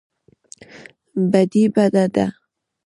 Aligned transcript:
بدي 1.31 1.63
بده 1.75 2.05
ده. 2.15 2.25